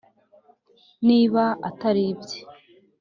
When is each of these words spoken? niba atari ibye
niba 1.07 1.43
atari 1.69 2.03
ibye 2.11 2.39